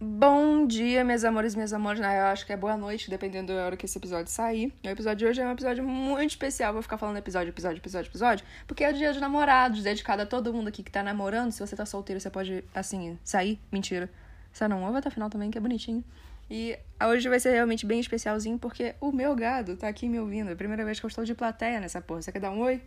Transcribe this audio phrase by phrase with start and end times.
[0.00, 2.00] Bom dia, meus amores minhas amores.
[2.00, 2.18] Né?
[2.18, 4.72] Eu acho que é boa noite, dependendo da hora que esse episódio sair.
[4.84, 6.72] O episódio de hoje é um episódio muito especial.
[6.72, 8.46] Vou ficar falando episódio, episódio, episódio, episódio.
[8.66, 11.52] Porque é o dia dos namorados, dedicado a todo mundo aqui que tá namorando.
[11.52, 13.58] Se você tá solteiro, você pode, assim, sair.
[13.70, 14.10] Mentira.
[14.52, 16.04] Você não ouve até o final também, que é bonitinho.
[16.50, 20.50] E hoje vai ser realmente bem especialzinho, porque o meu gado tá aqui me ouvindo.
[20.50, 22.20] É a primeira vez que eu estou de plateia nessa porra.
[22.20, 22.82] Você quer dar um oi?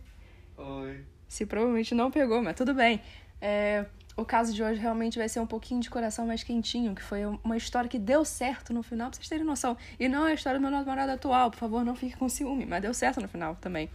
[0.56, 1.04] Oi.
[1.26, 3.00] Se provavelmente não pegou, mas tudo bem.
[3.40, 3.86] É,
[4.18, 7.24] o caso de hoje realmente vai ser um pouquinho de coração mais quentinho, que foi
[7.24, 9.76] uma história que deu certo no final, pra vocês terem noção.
[9.98, 12.66] E não é a história do meu namorado atual, por favor, não fique com ciúme,
[12.66, 13.88] mas deu certo no final também.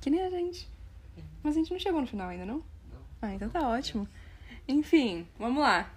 [0.00, 0.68] Que nem a gente.
[1.42, 2.62] Mas a gente não chegou no final ainda, não?
[3.20, 4.06] Ah, então tá ótimo.
[4.68, 5.90] Enfim, vamos lá.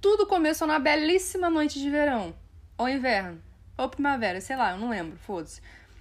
[0.00, 2.34] Tudo começou na belíssima noite de verão.
[2.78, 3.42] Ou inverno.
[3.76, 5.60] Ou primavera, sei lá, eu não lembro, foda-se.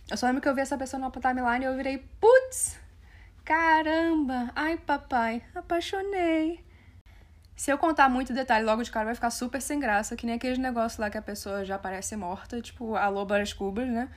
[0.09, 2.80] Eu só lembro que eu vi essa pessoa na timeline e eu virei, putz,
[3.44, 6.66] caramba, ai papai, apaixonei.
[7.57, 10.35] Se eu contar muito detalhe logo de cara, vai ficar super sem graça, que nem
[10.35, 14.09] aqueles negócios lá que a pessoa já parece morta, tipo a loba das cubas, né?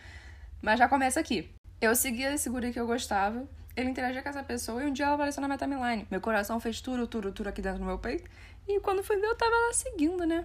[0.60, 1.50] Mas já começa aqui.
[1.80, 5.06] Eu seguia esse guri que eu gostava, ele interagia com essa pessoa e um dia
[5.06, 6.06] ela apareceu na minha timeline.
[6.10, 8.28] Meu coração fez turo, turo, turo aqui dentro do meu peito.
[8.68, 10.44] E quando fui ver, eu tava lá seguindo, né?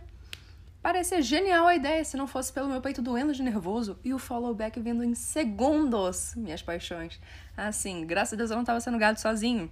[0.81, 4.19] Parecia genial a ideia se não fosse pelo meu peito doendo de nervoso e o
[4.19, 7.19] follow back vindo em segundos, minhas paixões.
[7.57, 9.69] Assim, graças a Deus eu não tava sendo gado sozinho.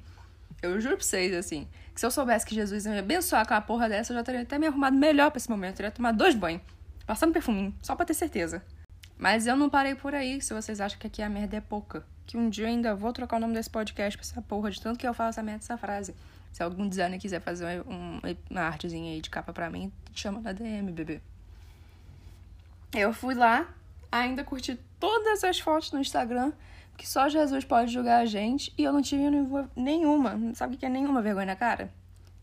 [0.64, 3.54] Eu juro pra vocês, assim, que se eu soubesse que Jesus ia me abençoar com
[3.54, 5.72] uma porra dessa, eu já teria até me arrumado melhor pra esse momento.
[5.72, 6.62] Eu teria tomado dois banhos,
[7.06, 8.64] passando perfuminho, só pra ter certeza.
[9.18, 12.06] Mas eu não parei por aí, se vocês acham que aqui a merda é pouca.
[12.26, 14.82] Que um dia eu ainda vou trocar o nome desse podcast pra essa porra, de
[14.82, 16.16] tanto que eu falo essa merda dessa frase.
[16.54, 20.54] Se algum designer quiser fazer um, uma artezinha aí de capa pra mim, chama na
[20.54, 21.20] DM, bebê.
[22.94, 23.68] Eu fui lá,
[24.10, 26.54] ainda curti todas as fotos no Instagram,
[27.04, 29.24] que só Jesus pode julgar a gente, e eu não tive
[29.76, 31.92] nenhuma, sabe o que é nenhuma vergonha na cara?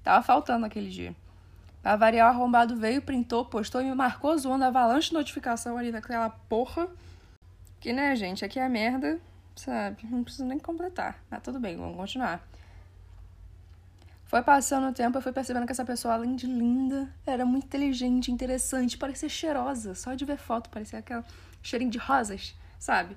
[0.05, 1.17] Tava faltando aquele dia.
[1.80, 5.91] Pra variar, o arrombado veio, printou, postou e me marcou zoando avalanche de notificação ali
[5.91, 6.86] naquela porra.
[7.80, 9.19] Que, né, gente, aqui é merda,
[9.56, 10.06] sabe?
[10.11, 11.18] Não preciso nem completar.
[11.30, 12.46] Mas tudo bem, vamos continuar.
[14.27, 17.64] Foi passando o tempo, eu fui percebendo que essa pessoa, além de linda, era muito
[17.64, 19.95] inteligente, interessante, parecia cheirosa.
[19.95, 21.24] Só de ver foto, parecia aquela
[21.63, 23.17] cheirinho de rosas, sabe?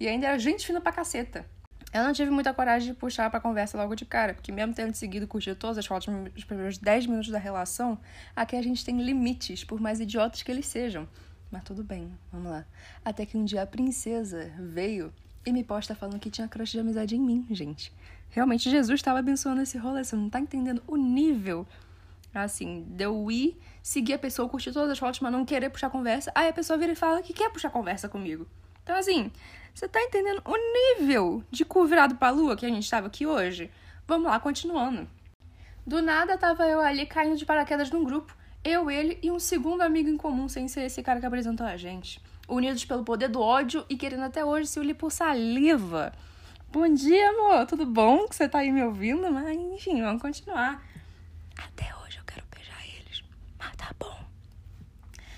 [0.00, 1.46] E ainda era gente fina pra caceta.
[1.92, 4.94] Eu não tive muita coragem de puxar pra conversa logo de cara, porque mesmo tendo
[4.94, 7.98] seguido e curtido todas as fotos nos primeiros 10 minutos da relação,
[8.36, 11.08] aqui a gente tem limites, por mais idiotas que eles sejam.
[11.50, 12.66] Mas tudo bem, vamos lá.
[13.02, 15.12] Até que um dia a princesa veio
[15.46, 17.90] e me posta falando que tinha crush de amizade em mim, gente.
[18.28, 21.66] Realmente Jesus estava abençoando esse rolê, você não tá entendendo o nível.
[22.34, 26.30] Assim, deu ir, seguir a pessoa, curtir todas as fotos, mas não querer puxar conversa.
[26.34, 28.46] Aí a pessoa vira e fala que quer puxar conversa comigo.
[28.88, 29.30] Então, assim,
[29.74, 33.26] você tá entendendo o nível de cu virado pra lua que a gente tava aqui
[33.26, 33.70] hoje?
[34.06, 35.06] Vamos lá, continuando.
[35.86, 38.34] Do nada tava eu ali caindo de paraquedas num grupo.
[38.64, 41.76] Eu, ele e um segundo amigo em comum, sem ser esse cara que apresentou a
[41.76, 42.18] gente.
[42.48, 46.10] Unidos pelo poder do ódio e querendo até hoje se unir por saliva.
[46.72, 47.66] Bom dia, amor.
[47.66, 49.30] Tudo bom que você tá aí me ouvindo?
[49.30, 50.82] Mas, enfim, vamos continuar.
[51.62, 53.22] Até hoje eu quero beijar eles.
[53.58, 54.18] Mas tá bom.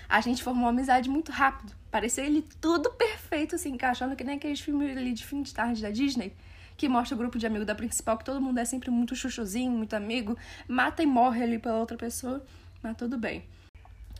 [0.07, 1.80] A gente formou uma amizade muito rápido.
[1.91, 5.81] Parecia ele tudo perfeito, assim, encaixando que nem aqueles filmes ali de fim de tarde
[5.81, 6.33] da Disney.
[6.77, 9.71] Que mostra o grupo de amigos da principal, que todo mundo é sempre muito chuchuzinho,
[9.71, 10.37] muito amigo,
[10.67, 12.43] mata e morre ali pela outra pessoa,
[12.81, 13.43] mas tudo bem.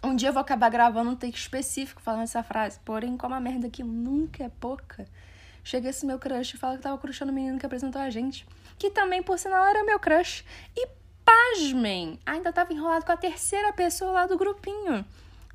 [0.03, 3.39] Um dia eu vou acabar gravando um take específico falando essa frase, porém, como a
[3.39, 5.07] merda aqui nunca é pouca,
[5.63, 8.47] Chega esse meu crush e fala que tava crushando o menino que apresentou a gente.
[8.77, 10.43] Que também, por sinal, era meu crush.
[10.75, 10.87] E
[11.23, 15.05] pasmem, ainda tava enrolado com a terceira pessoa lá do grupinho.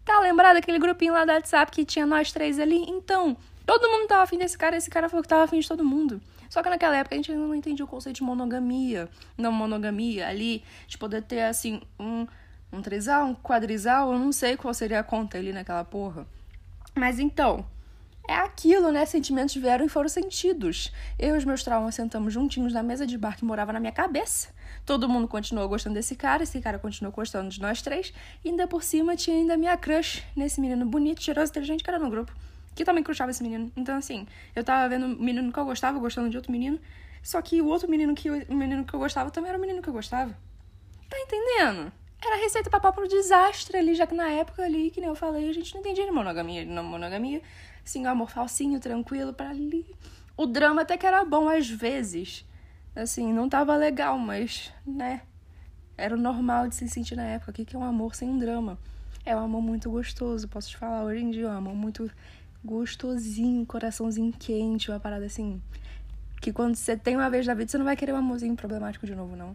[0.07, 2.77] Tá lembrado aquele grupinho lá do WhatsApp que tinha nós três ali?
[2.89, 3.37] Então,
[3.67, 6.23] todo mundo tava afim desse cara, esse cara falou que tava afim de todo mundo.
[6.49, 9.09] Só que naquela época a gente ainda não entendia o conceito de monogamia.
[9.37, 12.25] Não monogamia ali, de poder ter assim, um,
[12.73, 16.25] um trisal, um quadrisal, eu não sei qual seria a conta ali naquela porra.
[16.95, 17.67] Mas então,
[18.29, 19.05] é aquilo, né?
[19.07, 20.93] Sentimentos vieram e foram sentidos.
[21.19, 23.93] Eu e os meus traumas sentamos juntinhos na mesa de bar que morava na minha
[23.93, 24.55] cabeça.
[24.87, 28.15] Todo mundo continuou gostando desse cara, esse cara continuou gostando de nós três.
[28.45, 31.99] E ainda por cima tinha ainda minha crush nesse menino bonito, cheiroso, inteligente que era
[31.99, 32.33] no grupo.
[32.75, 33.73] Que também crushava esse menino.
[33.77, 36.79] Então, assim, eu tava vendo o menino que eu gostava, gostando de outro menino.
[37.21, 39.83] Só que o outro menino que, o menino que eu gostava também era o menino
[39.83, 40.31] que eu gostava.
[41.11, 41.93] Tá entendendo?
[42.25, 45.49] Era receita pra pro desastre ali, já que na época ali, que nem eu falei,
[45.49, 47.43] a gente não entendia de monogamia, de não monogamia
[47.85, 49.87] assim, um amor falsinho, tranquilo, para ali.
[50.37, 52.45] O drama até que era bom às vezes.
[52.97, 55.21] Assim, não tava legal, mas, né?
[55.99, 57.51] Era o normal de se sentir na época.
[57.51, 58.79] O que é um amor sem um drama?
[59.23, 61.05] É um amor muito gostoso, posso te falar.
[61.05, 62.11] Hoje em dia é um amor muito
[62.65, 65.61] gostosinho, coraçãozinho quente, uma parada assim.
[66.41, 69.05] Que quando você tem uma vez na vida, você não vai querer um amorzinho problemático
[69.05, 69.55] de novo, não.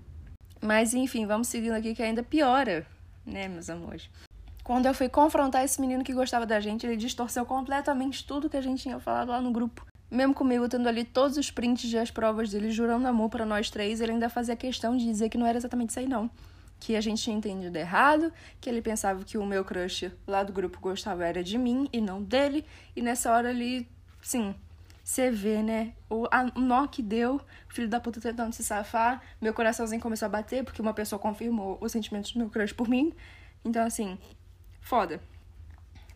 [0.61, 2.85] Mas enfim, vamos seguindo aqui que ainda piora,
[3.25, 4.07] né, meus amores?
[4.63, 8.57] Quando eu fui confrontar esse menino que gostava da gente, ele distorceu completamente tudo que
[8.57, 9.83] a gente tinha falado lá no grupo.
[10.11, 14.01] Mesmo comigo tendo ali todos os prints das provas dele jurando amor para nós três,
[14.01, 16.29] ele ainda fazia questão de dizer que não era exatamente isso aí, não.
[16.81, 20.51] Que a gente tinha entendido errado, que ele pensava que o meu crush lá do
[20.51, 22.65] grupo gostava era de mim e não dele.
[22.93, 23.87] E nessa hora ali,
[24.21, 24.53] sim,
[25.01, 25.93] você vê, né?
[26.09, 30.25] O, o nó que deu, o filho da puta tentando se safar, meu coraçãozinho começou
[30.25, 33.13] a bater porque uma pessoa confirmou os sentimentos do meu crush por mim.
[33.63, 34.17] Então, assim,
[34.81, 35.21] foda.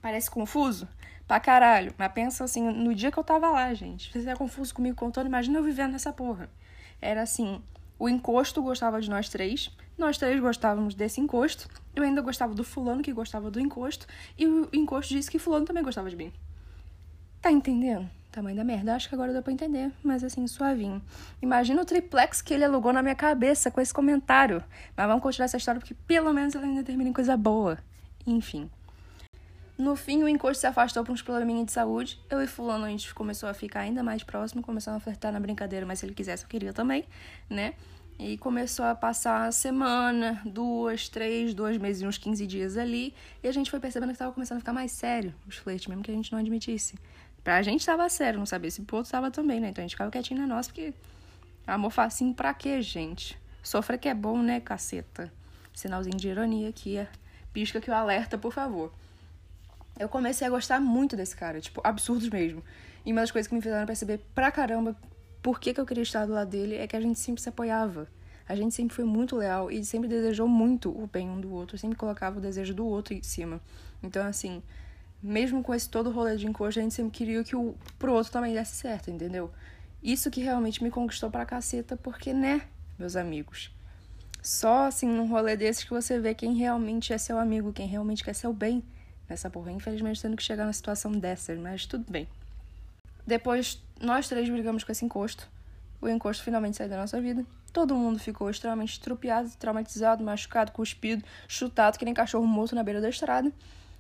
[0.05, 0.87] Parece confuso?
[1.27, 1.91] Pra caralho.
[1.97, 4.13] Mas pensa assim, no dia que eu tava lá, gente.
[4.13, 6.47] Você é confuso comigo contando, imagina eu vivendo nessa porra.
[7.01, 7.59] Era assim,
[7.97, 12.63] o encosto gostava de nós três, nós três gostávamos desse encosto, eu ainda gostava do
[12.63, 14.05] fulano que gostava do encosto,
[14.37, 16.31] e o encosto disse que fulano também gostava de mim.
[17.41, 18.07] Tá entendendo?
[18.31, 18.93] Tamanho da merda.
[18.93, 21.01] Acho que agora deu pra entender, mas assim, suavinho.
[21.41, 24.63] Imagina o triplex que ele alugou na minha cabeça com esse comentário.
[24.95, 27.79] Mas vamos continuar essa história porque pelo menos ela ainda termina em coisa boa.
[28.27, 28.69] Enfim.
[29.77, 32.17] No fim, o encosto se afastou por uns probleminhas de saúde.
[32.29, 35.39] Eu e fulano, a gente começou a ficar ainda mais próximo, começou a flertar na
[35.39, 37.03] brincadeira, mas se ele quisesse, eu queria também,
[37.49, 37.73] né?
[38.17, 43.13] E começou a passar semana, duas, três, dois meses e uns 15 dias ali.
[43.43, 46.01] E a gente foi percebendo que tava começando a ficar mais sério os flertes, mesmo
[46.01, 46.95] que a gente não admitisse.
[47.43, 49.69] Pra gente tava sério, não sabia se pro outro tava também, né?
[49.69, 50.93] Então a gente ficava quietinho na nossa, porque
[51.67, 53.37] amor facinho pra quê, gente?
[53.61, 55.31] Sofrer que é bom, né, caceta?
[55.73, 57.09] Sinalzinho de ironia aqui, é.
[57.51, 58.93] pisca que o alerta, por favor
[59.97, 62.63] eu comecei a gostar muito desse cara, tipo, absurdos mesmo.
[63.05, 64.95] E uma das coisas que me fizeram perceber pra caramba
[65.41, 67.47] por que, que eu queria estar do lado dele é que a gente sempre se
[67.47, 68.07] apoiava.
[68.47, 71.77] A gente sempre foi muito leal e sempre desejou muito o bem um do outro,
[71.77, 73.61] sempre colocava o desejo do outro em cima.
[74.01, 74.61] Então, assim,
[75.21, 78.31] mesmo com esse todo rolê de encosto, a gente sempre queria que o pro outro
[78.31, 79.51] também desse certo, entendeu?
[80.01, 82.61] Isso que realmente me conquistou pra caceta, porque, né,
[82.97, 83.71] meus amigos?
[84.41, 88.23] Só assim, num rolê desses que você vê quem realmente é seu amigo, quem realmente
[88.23, 88.83] quer seu bem
[89.29, 89.71] nessa porra.
[89.71, 92.27] Infelizmente, tendo que chegar numa situação dessas, mas tudo bem.
[93.25, 95.49] Depois, nós três brigamos com esse encosto.
[96.01, 97.45] O encosto finalmente saiu da nossa vida.
[97.73, 103.01] Todo mundo ficou extremamente estrupiado, traumatizado, machucado, cuspido, chutado, que nem cachorro morto na beira
[103.01, 103.51] da estrada.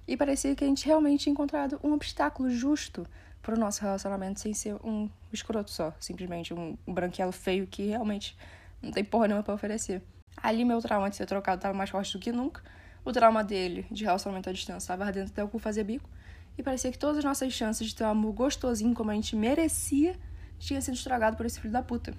[0.07, 3.07] E parecia que a gente realmente tinha encontrado um obstáculo justo
[3.41, 5.93] para o nosso relacionamento, sem ser um escroto só.
[5.99, 8.37] Simplesmente um branquelo feio que realmente
[8.81, 10.01] não tem porra nenhuma para oferecer.
[10.37, 12.61] Ali, meu trauma de ser trocado estava mais forte do que nunca.
[13.05, 16.09] O trauma dele, de relacionamento à distância, estava ardendo até o cu fazer bico.
[16.57, 19.35] E parecia que todas as nossas chances de ter um amor gostosinho como a gente
[19.35, 20.15] merecia
[20.57, 22.15] tinha sido estragado por esse filho da puta.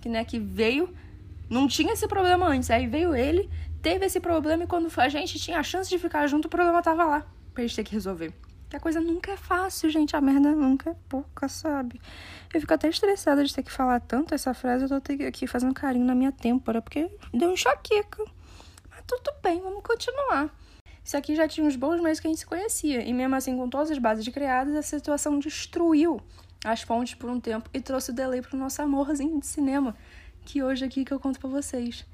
[0.00, 0.92] Que, né, que veio,
[1.48, 2.68] não tinha esse problema antes.
[2.70, 3.48] Aí veio ele,
[3.80, 6.82] teve esse problema e quando a gente tinha a chance de ficar junto, o problema
[6.82, 8.32] tava lá pra gente ter que resolver.
[8.68, 10.16] Que a coisa nunca é fácil, gente.
[10.16, 12.00] A merda nunca é pouca, sabe?
[12.52, 14.84] Eu fico até estressada de ter que falar tanto essa frase.
[14.84, 18.24] Eu tô aqui fazendo carinho na minha têmpora, porque deu um enxaqueca
[19.06, 20.54] tudo bem, vamos continuar.
[21.04, 23.56] Isso aqui já tinha uns bons meses que a gente se conhecia, e mesmo assim,
[23.56, 26.20] com todas as bases criadas, a situação destruiu
[26.64, 29.94] as fontes por um tempo e trouxe o delay pro nosso amorzinho de cinema,
[30.44, 32.06] que hoje aqui que eu conto pra vocês.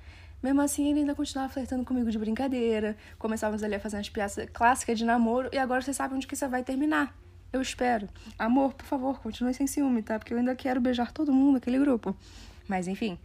[0.42, 4.36] Mesmo assim, ele ainda continuava flertando comigo de brincadeira, começávamos ali a fazer umas piadas
[4.52, 7.16] clássicas de namoro, e agora vocês sabem onde que isso vai terminar.
[7.52, 8.08] Eu espero.
[8.38, 10.18] Amor, por favor, continue sem ciúme, tá?
[10.18, 12.16] Porque eu ainda quero beijar todo mundo naquele grupo.
[12.68, 13.18] Mas enfim,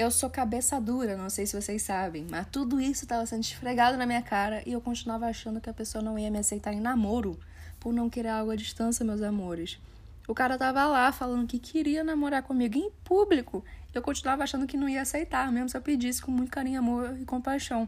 [0.00, 3.98] eu sou cabeça dura, não sei se vocês sabem, mas tudo isso estava sendo esfregado
[3.98, 6.80] na minha cara e eu continuava achando que a pessoa não ia me aceitar em
[6.80, 7.38] namoro
[7.78, 9.78] por não querer algo à distância, meus amores.
[10.26, 13.62] O cara tava lá falando que queria namorar comigo em público.
[13.92, 17.18] Eu continuava achando que não ia aceitar, mesmo se eu pedisse com muito carinho, amor
[17.20, 17.86] e compaixão.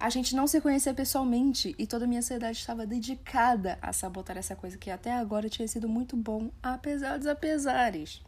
[0.00, 4.38] A gente não se conhecia pessoalmente e toda a minha ansiedade estava dedicada a sabotar
[4.38, 8.22] essa coisa que até agora tinha sido muito bom, apesar dos apesares.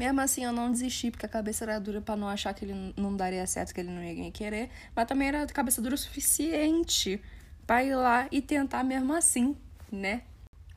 [0.00, 2.94] Mesmo assim, eu não desisti, porque a cabeça era dura para não achar que ele
[2.96, 4.70] não daria certo, que ele não ia querer.
[4.96, 7.20] Mas também era cabeça dura o suficiente
[7.66, 9.54] para ir lá e tentar mesmo assim,
[9.92, 10.22] né?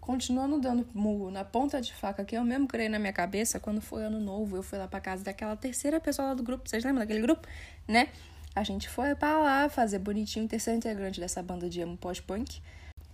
[0.01, 3.79] Continuando dando murro na ponta de faca que eu mesmo criei na minha cabeça, quando
[3.79, 6.67] foi ano novo, eu fui lá pra casa daquela terceira pessoa lá do grupo.
[6.67, 7.47] Vocês lembram daquele grupo?
[7.87, 8.09] Né?
[8.53, 12.61] A gente foi para lá fazer bonitinho o terceiro integrante dessa banda de emo pós-punk.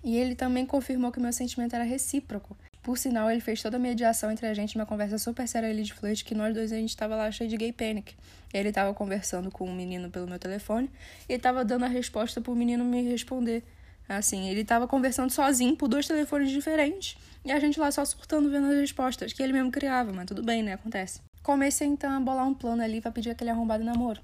[0.04, 2.58] E ele também confirmou que meu sentimento era recíproco.
[2.81, 5.83] Por sinal, ele fez toda a mediação entre a gente, uma conversa super séria ali
[5.83, 8.15] de flerte, que nós dois a gente tava lá cheio de gay panic.
[8.53, 10.89] Ele tava conversando com um menino pelo meu telefone
[11.27, 13.63] e ele tava dando a resposta pro menino me responder.
[14.07, 18.50] Assim, ele tava conversando sozinho por dois telefones diferentes e a gente lá só surtando
[18.50, 20.74] vendo as respostas, que ele mesmo criava, mas tudo bem, né?
[20.74, 21.21] Acontece.
[21.43, 24.21] Comecei então a bolar um plano ali para pedir aquele arrombado namoro.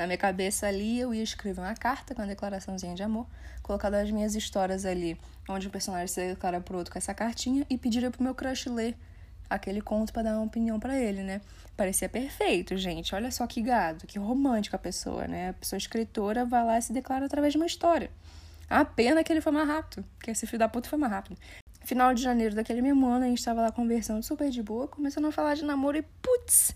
[0.00, 3.26] Na minha cabeça ali, eu ia escrever uma carta com uma declaraçãozinha de amor,
[3.62, 5.14] colocar as minhas histórias ali,
[5.46, 8.66] onde o personagem se declara pro outro com essa cartinha, e pediria pro meu crush
[8.70, 8.96] ler
[9.50, 11.42] aquele conto para dar uma opinião para ele, né?
[11.76, 13.14] Parecia perfeito, gente.
[13.14, 15.50] Olha só que gado, que romântica a pessoa, né?
[15.50, 18.10] A pessoa escritora vai lá e se declara através de uma história.
[18.70, 21.36] A pena que ele foi mais rápido, que esse filho da puta foi mais rápido.
[21.84, 25.26] Final de janeiro daquele mesmo ano, a gente tava lá conversando super de boa, começando
[25.26, 26.74] a falar de namoro e putz,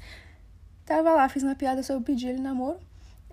[0.84, 2.78] tava lá, fiz uma piada sobre pedir ele namoro.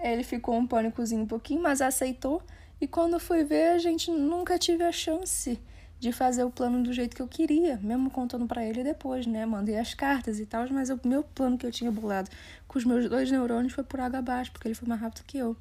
[0.04, 2.42] Ele ficou um pânicozinho um pouquinho, mas aceitou.
[2.80, 5.60] E quando fui ver, a gente nunca tive a chance
[6.00, 9.46] de fazer o plano do jeito que eu queria, mesmo contando para ele depois, né?
[9.46, 12.28] Mandei as cartas e tal, mas o meu plano que eu tinha bolado
[12.68, 15.38] com os meus dois neurônios foi por água abaixo, porque ele foi mais rápido que
[15.38, 15.56] eu.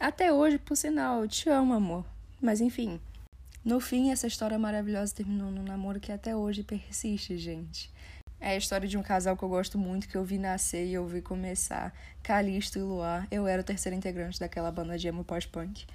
[0.00, 2.04] Até hoje, por sinal, eu te amo, amor.
[2.42, 2.98] Mas enfim,
[3.64, 7.88] no fim, essa história maravilhosa terminou num namoro que até hoje persiste, gente.
[8.46, 10.92] É a história de um casal que eu gosto muito, que eu vi nascer e
[10.92, 11.94] eu vi começar.
[12.22, 13.26] Calisto e Luar.
[13.30, 15.86] Eu era o terceiro integrante daquela banda de emo pós-punk.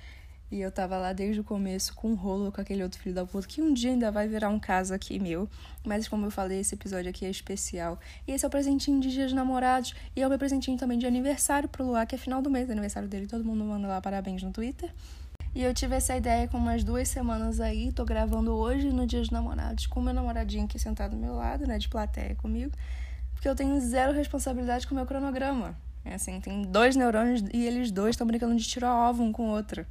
[0.49, 3.23] E eu tava lá desde o começo com um rolo com aquele outro filho da
[3.23, 5.47] puta, que um dia ainda vai virar um caso aqui meu.
[5.85, 7.99] Mas como eu falei, esse episódio aqui é especial.
[8.27, 9.93] E esse é o presentinho de Dia dos Namorados.
[10.15, 12.67] E é o meu presentinho também de aniversário pro Luar, que é final do mês,
[12.67, 13.27] é aniversário dele.
[13.27, 14.91] Todo mundo manda lá parabéns no Twitter.
[15.55, 17.91] E eu tive essa ideia com umas duas semanas aí.
[17.91, 21.65] Tô gravando hoje no Dia dos Namorados com meu namoradinho aqui sentado do meu lado,
[21.65, 21.79] né?
[21.79, 22.71] De plateia comigo.
[23.33, 25.75] Porque eu tenho zero responsabilidade com o meu cronograma.
[26.05, 29.47] É assim, tem dois neurônios e eles dois estão brincando de tirar ovo um com
[29.47, 29.85] o outro.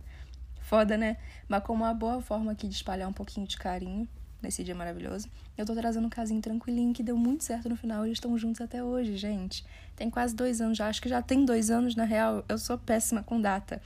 [0.61, 1.17] Foda, né?
[1.49, 4.09] Mas como uma boa forma aqui de espalhar um pouquinho de carinho
[4.41, 8.05] nesse dia maravilhoso, eu tô trazendo um casinho tranquilinho que deu muito certo no final.
[8.05, 9.67] Eles estão juntos até hoje, gente.
[9.97, 10.87] Tem quase dois anos já.
[10.87, 12.45] Acho que já tem dois anos, na real.
[12.49, 13.83] Eu sou péssima com data.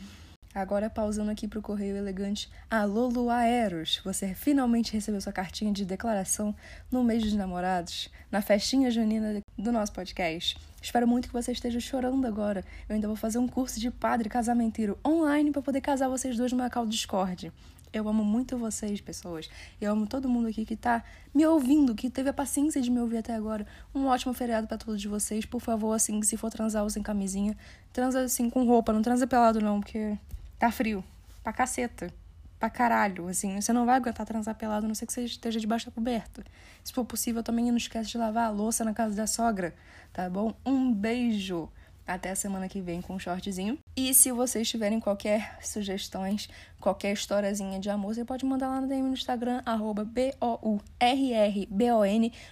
[0.55, 2.51] Agora, pausando aqui pro correio elegante.
[2.71, 4.03] Alô, Luaeros!
[4.05, 6.55] Você finalmente recebeu sua cartinha de declaração
[6.91, 10.59] no mês dos namorados, na festinha junina do nosso podcast.
[10.83, 12.63] Espero muito que você esteja chorando agora.
[12.87, 16.53] Eu ainda vou fazer um curso de padre casamenteiro online para poder casar vocês dois
[16.53, 17.51] no Macau Discord.
[17.91, 19.49] Eu amo muito vocês, pessoas.
[19.81, 21.03] Eu amo todo mundo aqui que tá
[21.35, 23.67] me ouvindo, que teve a paciência de me ouvir até agora.
[23.95, 25.47] Um ótimo feriado para todos vocês.
[25.47, 27.57] Por favor, assim, se for transar, usem camisinha.
[27.91, 30.19] Transa assim com roupa, não transa pelado não, porque
[30.63, 31.03] tá frio.
[31.43, 32.15] Pra caceta
[32.57, 33.61] pra caralho, assim.
[33.61, 36.45] Você não vai aguentar transar pelado, a não ser que você esteja debaixo da coberta.
[36.85, 39.75] Se for possível, também não esquece de lavar a louça na casa da sogra,
[40.13, 40.55] tá bom?
[40.65, 41.69] Um beijo!
[42.07, 43.77] Até a semana que vem com um shortzinho.
[43.97, 46.49] E se vocês tiverem qualquer sugestões,
[46.81, 50.73] qualquer historiazinha de amor, você pode mandar lá no DM no Instagram, arroba B-O-U-R-R-B-O-N,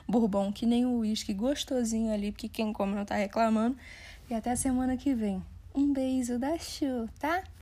[0.08, 3.76] bourbon, que nem o uísque gostosinho ali, porque quem come não tá reclamando.
[4.28, 5.40] E até a semana que vem.
[5.72, 7.44] Um beijo da Chu, tá?